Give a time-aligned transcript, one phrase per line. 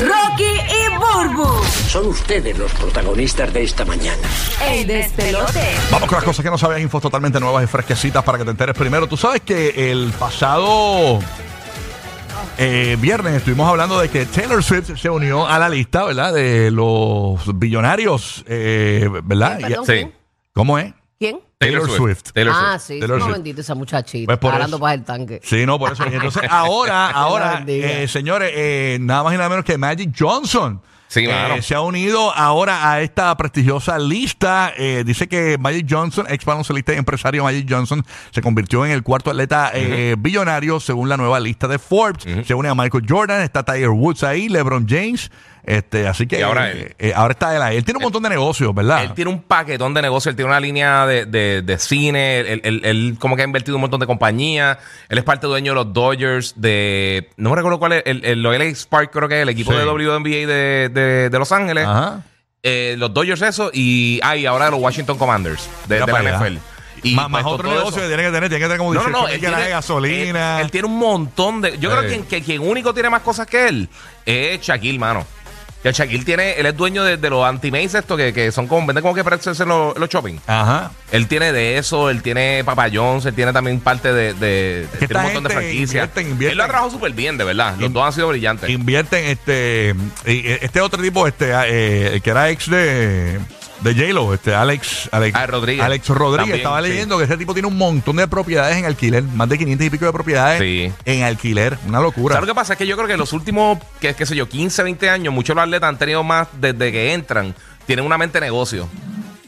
[0.00, 4.28] Rocky y Burbu, Son ustedes los protagonistas de esta mañana.
[4.70, 5.60] el despelote.
[5.90, 8.50] Vamos con las cosas que no sabías, infos totalmente nuevas y fresquecitas para que te
[8.50, 9.06] enteres primero.
[9.06, 11.18] Tú sabes que el pasado
[12.56, 16.32] eh, viernes estuvimos hablando de que Taylor Swift se unió a la lista, ¿verdad?
[16.32, 19.58] De los billonarios, eh, ¿verdad?
[19.86, 20.10] Sí.
[20.54, 20.92] ¿Cómo es?
[21.18, 21.40] ¿Quién?
[21.60, 22.32] Taylor Swift.
[22.32, 22.86] Taylor ah, Swift.
[22.86, 23.34] sí, Taylor no Swift.
[23.34, 24.38] bendito esa muchachita.
[24.38, 24.78] Pues eso.
[24.80, 25.40] para el tanque.
[25.44, 26.04] Sí, no, por eso.
[26.06, 30.80] Entonces ahora, ahora, eh, señores, eh, nada más y nada menos que Magic Johnson.
[31.08, 31.60] Sí, eh, mano.
[31.60, 34.72] se ha unido ahora a esta prestigiosa lista.
[34.74, 39.02] Eh, dice que Magic Johnson, ex baloncelista y empresario Magic Johnson, se convirtió en el
[39.02, 42.46] cuarto atleta eh, billonario según la nueva lista de Forbes.
[42.46, 45.30] Se une a Michael Jordan, está Tiger Woods ahí, LeBron James.
[45.64, 47.76] Este, así que Y ahora eh, eh, ahora está él ahí.
[47.76, 49.04] Él tiene un montón de negocios, ¿verdad?
[49.04, 52.60] Él tiene un paquetón de negocios, él tiene una línea de, de- de cine, él,
[52.64, 55.74] él- él como que ha invertido un montón de compañías, él es parte dueño de
[55.76, 59.36] los Dodgers, de, no me recuerdo cuál es, el, el, los LA Spark creo que
[59.36, 59.78] es el equipo Sí.
[59.78, 62.22] de WNBA de, de, de Los Ángeles, Ajá.
[62.62, 66.06] Eh, los Dodgers eso, y, ah, y ahora los Washington Commanders de, la.
[66.06, 66.56] NFL.
[67.02, 69.08] Y más, más pues, otro negocio que tiene que tener, tiene que tener como No,
[69.08, 69.28] no, 18 no.
[69.28, 70.56] Él tiene, de gasolina.
[70.58, 71.78] Él, él tiene un montón de.
[71.78, 73.88] Yo creo que, que quien único tiene más cosas que él
[74.26, 75.26] es Shaquille, mano.
[75.82, 76.52] Que Shaquille tiene.
[76.60, 78.86] Él es dueño de, de los anti-maze estos que, que son como.
[78.86, 80.36] Venden como que pretzels en los, los shopping.
[80.46, 80.90] Ajá.
[81.10, 84.34] Él tiene de eso, él tiene Papa John's, él tiene también parte de.
[84.34, 85.88] de tiene un montón de franquicias.
[85.88, 86.52] invierten, invierten.
[86.52, 87.76] Él lo ha trabajado súper bien, de verdad.
[87.78, 88.68] Los In- dos han sido brillantes.
[88.68, 89.94] invierten este
[90.26, 93.38] este otro tipo este eh, que era ex de
[93.82, 95.84] de J-Lo, este Alex Alex, Ah, Rodríguez.
[95.84, 96.88] Alex Rodríguez También, estaba sí.
[96.88, 99.90] leyendo que ese tipo tiene un montón de propiedades en alquiler, más de 500 y
[99.90, 100.92] pico de propiedades Sí.
[101.04, 102.34] en alquiler, una locura.
[102.34, 102.74] ¿Sabes lo que pasa?
[102.74, 105.54] Es que yo creo que los últimos, qué, qué sé yo, 15, 20 años, muchos
[105.54, 107.54] de los atletas han tenido más desde que entran,
[107.86, 108.88] tienen una mente de negocio.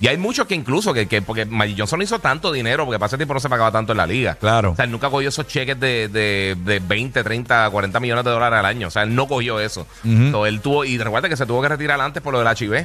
[0.01, 2.99] Y hay muchos que incluso, que, que porque Magic Johnson no hizo tanto dinero, porque
[2.99, 4.35] para ese tiempo no se pagaba tanto en la liga.
[4.35, 4.73] Claro.
[4.73, 8.31] O sea, él nunca cogió esos cheques de, de, de 20, 30, 40 millones de
[8.33, 8.89] dólares al año.
[8.89, 9.87] O sea, él no cogió eso.
[10.03, 12.85] Entonces, él tuvo, y recuerda que se tuvo que retirar antes por lo del HIV.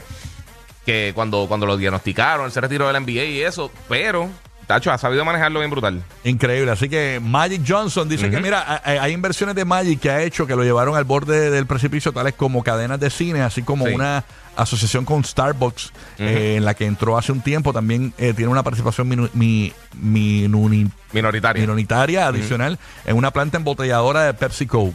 [0.88, 3.70] Que cuando, cuando lo diagnosticaron, él se retiró del NBA y eso.
[3.90, 4.30] Pero,
[4.68, 6.02] Tacho, ha sabido manejarlo bien brutal.
[6.24, 10.48] Increíble, así que Magic Johnson dice que mira, hay inversiones de Magic que ha hecho
[10.48, 13.94] que lo llevaron al borde del precipicio, tales como cadenas de cine, así como Sí.
[13.94, 14.24] una
[14.56, 18.64] asociación con Starbucks, eh, en la que entró hace un tiempo, también eh, tiene una
[18.64, 19.72] participación minu- mi-
[20.02, 21.62] minuni- Minoritario.
[21.62, 24.94] minoritaria adicional en una planta embotelladora de PepsiCo.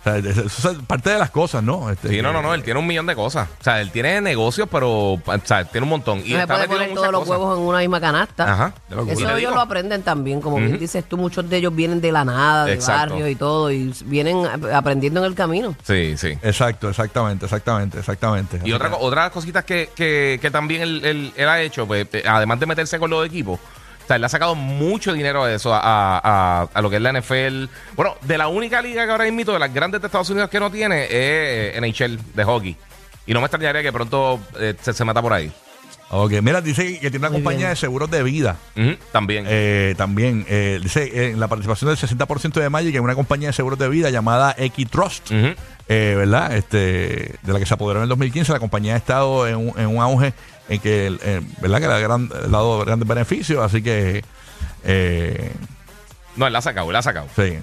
[0.00, 1.90] O sea, eso es parte de las cosas, ¿no?
[1.90, 3.48] Este, Sí, no, no, no, él tiene un millón de cosas.
[3.60, 6.22] O sea, él tiene negocios, pero, o sea, tiene un montón.
[6.24, 7.30] Y No está puede poner todos los cosas.
[7.38, 8.52] huevos en una misma canasta.
[8.52, 8.72] Ajá.
[8.90, 12.12] Eso ellos digo, lo aprenden también, como bien dices tú, muchos de ellos vienen de
[12.12, 13.14] la nada, de Exacto.
[13.14, 15.74] barrios y todo, y vienen ap- aprendiendo en el camino.
[15.82, 16.38] Sí, sí.
[16.42, 18.60] Exacto, exactamente, exactamente, exactamente.
[18.64, 22.22] Y otra, otras cositas que, que, que también él, él- él ha hecho, pues, eh,
[22.26, 23.58] además de meterse con los equipos,
[24.08, 27.12] sea, él ha sacado mucho dinero de eso a, a- a lo que es la
[27.12, 27.66] NFL.
[27.94, 30.58] Bueno, de la única liga que ahora mismo de las grandes de Estados Unidos que
[30.60, 32.76] no tiene es eh, NHL de hockey.
[33.26, 35.52] Y no me extrañaría que pronto eh, se, se mata por ahí.
[36.10, 37.70] Ok, mira, dice que tiene una Muy compañía bien.
[37.70, 38.56] de seguros de vida.
[39.12, 39.44] También.
[39.46, 43.48] Eh, también eh, dice eh, en la participación del 60% de Magic en una compañía
[43.48, 45.54] de seguros de vida llamada Equitrust, Ujú.
[45.88, 46.54] Eh, ¿verdad?
[46.56, 48.52] Este, de la que se apoderó en el 2015.
[48.52, 50.34] La compañía ha estado en un, en un auge
[50.68, 51.80] en que, eh, ¿verdad?
[51.80, 54.22] Que le ha gran- dado grandes beneficios, así que,
[54.84, 55.52] eh,
[56.36, 57.26] No, él la ha sacado, él la ha sacado.
[57.34, 57.58] sí.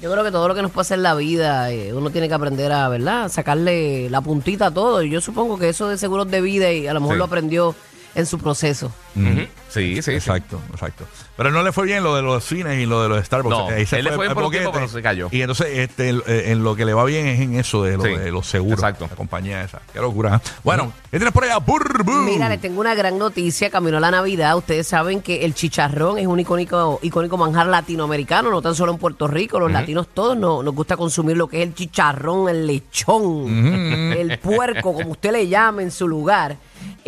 [0.00, 2.34] Yo creo que todo lo que nos pasa en la vida, eh, uno tiene que
[2.34, 3.28] aprender a, ¿verdad?
[3.28, 5.02] Sacarle la puntita a todo.
[5.02, 7.18] Y yo supongo que eso de seguros de vida, y a lo mejor Sí.
[7.18, 7.74] lo aprendió
[8.18, 8.92] en su proceso.
[9.16, 9.46] Ujú.
[9.68, 10.10] Sí, sí, sí.
[10.12, 11.04] Exacto, exacto.
[11.36, 13.50] Pero no le fue bien lo de los cines y lo de los Starbucks.
[13.56, 14.86] No, Ahí se él le fue bien al por un tiempo, boquete.
[14.86, 15.28] pero se cayó.
[15.30, 18.02] Y entonces este, en, en lo que le va bien es en eso de, lo,
[18.04, 18.78] Sí, de los seguros.
[18.80, 19.06] exacto.
[19.10, 19.80] La compañía esa.
[19.92, 20.40] Qué locura.
[20.64, 21.58] Bueno, ¿qué tienes por allá?
[21.58, 22.10] Burbu.
[22.22, 23.70] Mira, les tengo una gran noticia.
[23.70, 24.56] Camino a la Navidad.
[24.56, 28.98] Ustedes saben que el chicharrón es un icónico, icónico manjar latinoamericano, no tan solo en
[28.98, 29.60] Puerto Rico.
[29.60, 34.38] Los latinos todos no- nos gusta consumir lo que es el chicharrón, el lechón, el
[34.38, 36.56] puerco, como usted le llame en su lugar.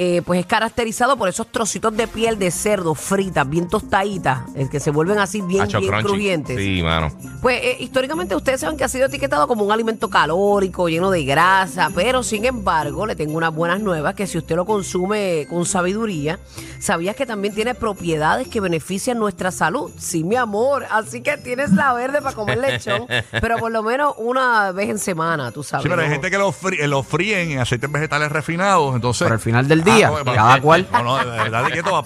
[0.02, 4.66] Eh, pues es caracterizado por esos trocitos de piel de cerdo fritas, bien tostaditas, eh,
[4.70, 6.06] que se vuelven así bien, Hacho bien crunchy.
[6.08, 6.56] crujientes.
[6.56, 7.10] Sí, mano.
[7.42, 11.24] Pues eh, históricamente ustedes saben que ha sido etiquetado como un alimento calórico, lleno de
[11.24, 15.66] grasa, pero sin embargo le tengo unas buenas nuevas que si usted lo consume con
[15.66, 16.38] sabiduría,
[16.78, 19.90] sabías que también tiene propiedades que benefician nuestra salud.
[19.98, 23.06] Sí, mi amor, así que tienes la verde para comer lechón,
[23.42, 25.82] pero por lo menos una vez en semana, tú sabes.
[25.82, 26.14] Sí, pero hay ¿no?
[26.14, 29.24] gente que lo, frí- eh, lo fríen en aceites vegetales refinados, entonces...
[29.26, 30.88] Pero al final del día, bueno, cada eh, cual.
[30.92, 31.16] No, no,
[31.50, 32.04] dale quieto,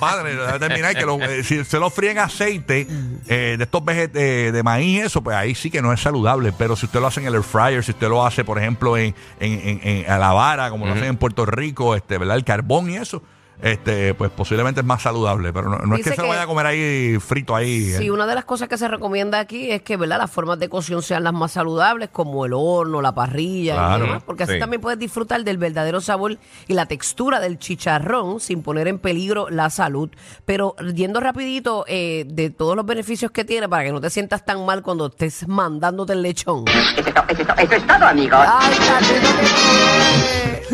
[0.52, 2.86] de terminar que lo- eh, si se lo fríen aceite
[3.28, 6.52] eh, de estos veget de, de maíz, eso, pues ahí sí que no es saludable.
[6.56, 8.96] Pero si usted lo hace en el air fryer, si usted lo hace, por ejemplo,
[8.96, 12.36] en, en, en- en- a la vara, como lo hacen en Puerto Rico, este, ¿verdad?
[12.36, 13.22] El carbón y eso,
[13.62, 15.52] este, pues posiblemente es más saludable.
[15.52, 17.92] Pero no, no es que se lo que- vaya a comer ahí frito ahí.
[17.92, 18.10] Sí, eh.
[18.10, 20.18] una de las cosas que se recomienda aquí es que ¿verdad?
[20.18, 24.04] las formas de cocción sean las más saludables, como el horno, la parrilla Claro.
[24.04, 24.58] y demás, porque así Sí.
[24.58, 29.48] también puedes disfrutar del verdadero sabor y la textura del chicharrón sin poner en peligro
[29.50, 30.10] la salud.
[30.44, 34.44] Pero yendo rapidito eh, de todos los beneficios que tiene para que no te sientas
[34.44, 36.64] tan mal cuando estés mandándote el lechón.
[36.68, 38.38] Eso es, to- eso es to- eso es todo, amigos.
[38.46, 38.74] ¡Ay!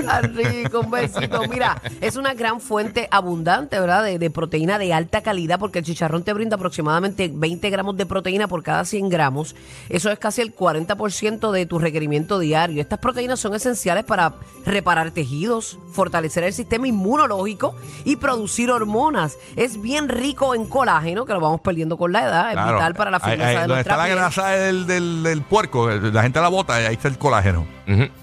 [0.05, 0.81] ¡Tan rico!
[0.81, 1.43] Un besito.
[1.49, 4.05] Mira, es una gran fuente abundante, ¿verdad?
[4.05, 8.07] De, de proteína de alta calidad, porque el chicharrón te brinda aproximadamente 20 gramos de
[8.07, 9.55] proteína por cada 100 gramos.
[9.89, 12.81] Eso es casi el 40% de tu requerimiento diario.
[12.81, 14.35] Estas proteínas son esenciales para
[14.65, 19.37] reparar tejidos, fortalecer el sistema inmunológico y producir hormonas.
[19.57, 22.49] Es bien rico en colágeno, que lo vamos perdiendo con la edad.
[22.49, 22.77] Es Claro.
[22.77, 26.41] vital para la firmeza de nuestra está la grasa del, del, del puerco, la gente
[26.41, 27.67] la bota, ahí está el colágeno.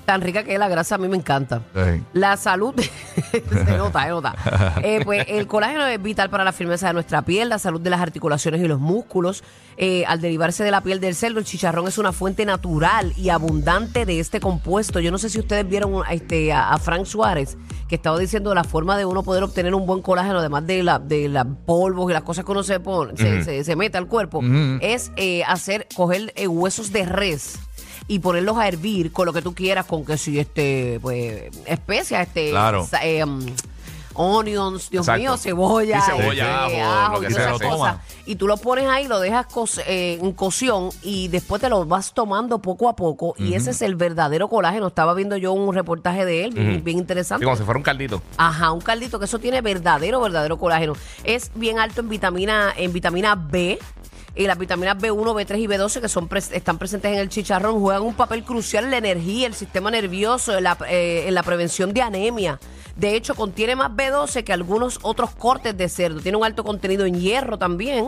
[0.06, 1.62] Tan rica que es la grasa, a mí me encanta.
[1.76, 2.02] Sí.
[2.14, 2.74] La salud,
[3.32, 4.36] se nota, se nota.
[4.84, 7.90] Eh, pues el colágeno es vital para la firmeza de nuestra piel, la salud de
[7.90, 9.44] las articulaciones y los músculos.
[9.80, 13.30] Eh, al derivarse de la piel del cerdo, el chicharrón es una fuente natural y
[13.30, 15.00] abundante de este compuesto.
[15.00, 18.64] Yo no sé si ustedes vieron este, a, a Frank Suárez, que estaba diciendo la
[18.64, 22.14] forma de uno poder obtener un buen colágeno, además de la de los polvos y
[22.14, 24.42] las cosas que uno se pone, se, se- se mete al cuerpo,
[24.82, 27.60] es eh, hacer, coger huesos de res
[28.08, 32.28] y ponerlos a hervir con lo que tú quieras, con que si este, pues, especias,
[32.28, 32.88] este, Claro.
[33.02, 33.46] eh, um,
[34.20, 35.20] onions, Dios Exacto.
[35.20, 37.98] mío, cebolla, Sí, cebolla, este, ajo, lo y todas esas cosas.
[38.26, 41.86] Y tú lo pones ahí, lo dejas co- eh, en cocción y después te lo
[41.86, 43.36] vas tomando poco a poco.
[43.38, 44.88] Y ese es el verdadero colágeno.
[44.88, 47.46] Estaba viendo yo un reportaje de él, bien, Sí, interesante.
[47.46, 48.22] como si fuera un caldito.
[48.38, 50.94] Ajá, un caldito que eso tiene verdadero, verdadero colágeno.
[51.24, 53.78] Es bien alto en vitamina, en vitamina B.
[54.38, 57.80] Y las vitaminas B1, B3 y B12 que son pres- están presentes en el chicharrón
[57.80, 61.42] juegan un papel crucial en la energía, el sistema nervioso, en la, eh, en la
[61.44, 62.60] prevención de anemia.
[62.98, 66.20] De hecho, contiene más B12 que algunos otros cortes de cerdo.
[66.20, 68.08] Tiene un alto contenido en hierro también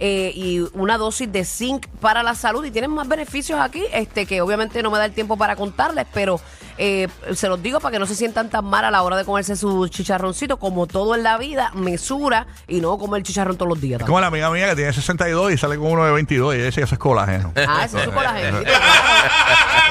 [0.00, 2.64] eh, y una dosis de zinc para la salud.
[2.64, 6.06] Y tienen más beneficios aquí, este que obviamente no me da el tiempo para contarles,
[6.12, 6.40] pero
[6.78, 9.24] eh, se los digo para que no se sientan tan mal a la hora de
[9.24, 10.58] comerse su chicharroncito.
[10.58, 14.00] Como todo en la vida, mesura y no comer chicharrón todos los días.
[14.00, 16.56] Es como la amiga mía que tiene 62 y sale con uno de 22 y
[16.56, 17.52] ella dice que eso es colágeno.
[17.66, 18.70] Ah, ese es su colagenito.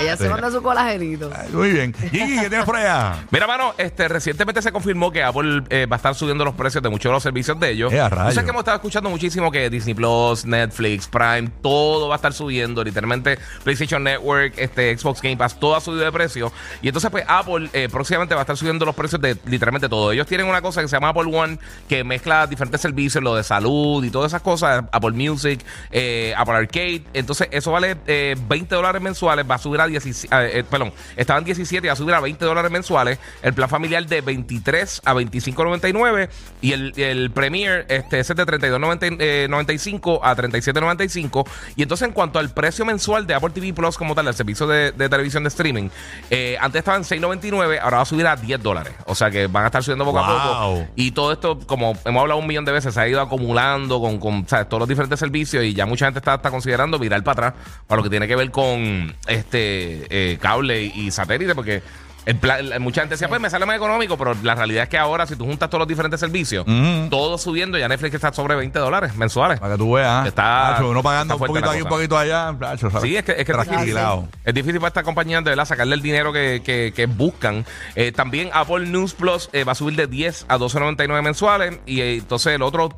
[0.02, 1.32] Ella se manda su colagenito.
[1.36, 1.94] Ay, Muy bien.
[1.94, 3.26] Gigi, ¿qué tienes por allá?
[3.32, 6.82] Mira, mano, este, recientemente se confirmó que Apple eh, va a estar subiendo los precios
[6.82, 7.94] de muchos de los servicios de ellos.
[7.94, 8.34] Eh, a Yo rayos.
[8.34, 12.34] sé que hemos estado escuchando muchísimo que Disney Plus, Netflix, Prime, todo va a estar
[12.34, 12.84] subiendo.
[12.84, 16.52] Literalmente, PlayStation Network, este, Xbox Game Pass, todo ha subido de precio.
[16.82, 20.12] Y entonces, pues, Apple eh, próximamente va a estar subiendo los precios de literalmente todo.
[20.12, 23.44] Ellos tienen una cosa que se llama Apple One, que mezcla diferentes servicios, lo de
[23.44, 24.84] salud y todas esas cosas.
[24.92, 27.04] Apple Music, eh, Apple Arcade.
[27.14, 30.92] Entonces, eso vale eh, 20 dólares mensuales, va a subir a 17, eh, eh, perdón,
[31.16, 33.20] estaban 17 y va a subir a 20 dólares mensuales.
[33.44, 36.30] El plan familiar de 23 a 25.99
[36.62, 41.48] y el, el Premier, este, es de 32.95 a 37.95.
[41.76, 44.68] Y entonces, en cuanto al precio mensual de Apple TV Plus como tal, el servicio
[44.68, 45.90] de, de televisión de streaming,
[46.30, 48.94] eh, antes estaba en 6.99, ahora va a subir a 10 dólares.
[49.06, 50.88] O sea que van a estar subiendo poco a poco.
[50.96, 54.20] Y todo esto, como hemos hablado un millón de veces, se ha ido acumulando con,
[54.20, 54.68] con ¿sabes?
[54.70, 57.98] todos los diferentes servicios y ya mucha gente está, está considerando virar para atrás para
[57.98, 61.82] lo que tiene que ver con este eh, cable y, y satélite, porque
[62.26, 64.90] el plan- la- mucha gente decía, pues me sale más económico, pero la realidad es
[64.90, 66.66] que ahora, si tú juntas todos los diferentes servicios,
[67.10, 69.60] todo subiendo, ya Netflix está sobre 20 dólares mensuales.
[69.60, 70.28] Para que tú veas.
[70.28, 72.56] Está- Nacho, uno pagando está un poquito aquí, un poquito allá.
[73.02, 73.68] Sí, es que, es que es difícil.
[73.74, 74.28] Tranquilado.
[74.46, 77.66] Es difícil para esta compañía de verdad sacarle el dinero que, que- que buscan.
[77.96, 81.80] Eh, también Apple News Plus eh, va a subir de 10 a 12.99 mensuales.
[81.86, 82.90] Y eh, entonces el otro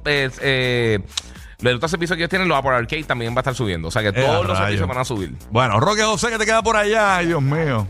[1.60, 1.66] es.
[1.66, 3.88] Eh, el otro servicio que ellos tienen, los Apple Arcade, también va a estar subiendo.
[3.88, 4.58] O sea que Eh, todos los rayos.
[4.60, 5.34] servicios van a subir.
[5.52, 7.18] Bueno, Roque José, que te queda por allá.
[7.18, 7.88] Ay, Dios mío.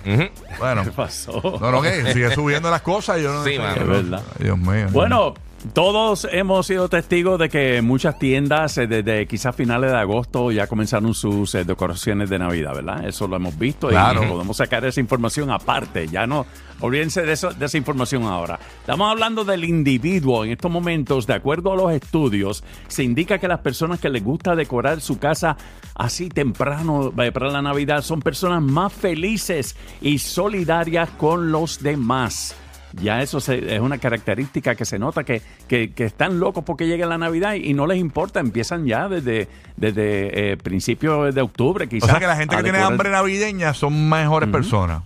[0.59, 0.83] Bueno.
[0.83, 1.41] ¿Qué pasó?
[1.61, 3.19] No, no, que sigue subiendo las cosas.
[3.21, 3.59] Yo no Sí, sé.
[3.59, 3.81] mano.
[3.81, 4.21] Es verdad.
[4.37, 4.87] Ay, Dios mío.
[4.91, 5.33] Bueno,
[5.73, 10.67] Todos hemos sido testigos de que muchas tiendas eh, desde quizás finales de agosto ya
[10.67, 13.05] comenzaron sus eh, decoraciones de Navidad, ¿verdad?
[13.05, 14.23] Eso lo hemos visto Claro.
[14.23, 16.07] y podemos sacar esa información aparte.
[16.07, 16.45] Ya no,
[16.79, 18.59] olvídense de, eso, de esa información ahora.
[18.79, 20.45] Estamos hablando del individuo.
[20.45, 24.23] En estos momentos, de acuerdo a los estudios, se indica que las personas que les
[24.23, 25.57] gusta decorar su casa
[25.95, 32.55] así temprano eh, para la Navidad son personas más felices y solidarias con los demás.
[33.01, 36.87] Ya eso se- es una característica que se nota que, que- que están locos porque
[36.87, 39.47] llega la Navidad y, y no les importa, empiezan ya desde,
[39.77, 42.09] desde eh, principios de octubre O quizás.
[42.09, 45.01] sea que la gente que tiene hambre navideña son mejores personas.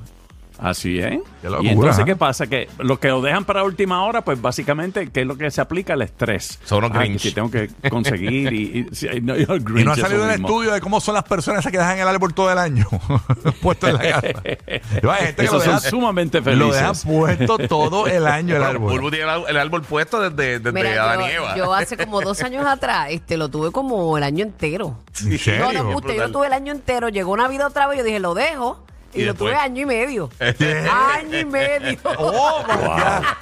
[0.62, 1.20] Así es.
[1.42, 2.06] Qué locura, y entonces, ¿eh?
[2.06, 2.48] ¿qué pasa?
[2.48, 5.62] Que los que lo dejan para última hora, pues básicamente, ¿qué es lo que se
[5.62, 5.94] aplica?
[5.94, 6.60] El estrés.
[6.66, 8.88] Son unos Ah, que si tengo que conseguir y...
[8.92, 10.48] y- no, y Y ha salido mismo.
[10.48, 12.86] estudio de cómo son las personas esas que dejan el árbol todo el año
[13.62, 14.28] puesto en la casa.
[15.02, 17.06] Yo, hay gente que Esos lo son deja- sumamente Lo dejan felices.
[17.06, 19.00] puesto todo el año el árbol.
[19.12, 21.56] Tiene el, árbol- puesto desde, desde Mira, Adán y yo, Eva.
[21.56, 24.98] yo hace como dos años atrás, este, lo tuve como el año entero.
[25.24, 25.72] ¿En serio?
[25.72, 27.08] No, no, usted, yo lo tuve el año entero.
[27.10, 28.84] Llegó Navidad otra vez, yo dije, lo dejo.
[29.14, 30.30] Y, Y lo tuve año y medio.
[30.40, 32.00] año y medio.
[32.18, 32.64] Oh.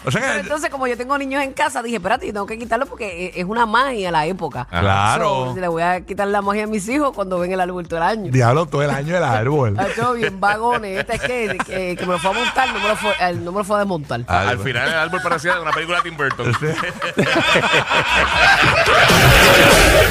[0.05, 2.45] O sea Pero que, entonces, como yo tengo niños en casa, dije, espérate, yo tengo
[2.45, 4.67] que quitarlo porque e- es una magia la época.
[4.69, 5.53] claro.
[5.53, 7.97] So, le voy a quitar la magia a mis hijos cuando ven el árbol todo
[7.97, 8.31] el año.
[8.31, 9.77] Diablo, todo el año el árbol.
[9.95, 10.99] Todo bien vagones.
[10.99, 13.43] Este es que, que, que me lo fue a montar, no me lo fue, él
[13.43, 14.21] no me lo fue a desmontar.
[14.27, 16.53] Ah, Al final el árbol parecía de una película de Tim Burton.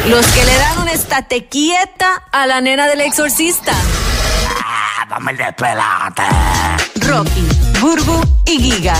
[0.08, 3.72] Los que le dan un estate quieta a la nena del exorcista.
[5.16, 6.22] Dame el despelote.
[7.00, 7.48] Rocky,
[7.80, 8.94] Burbu y Giga.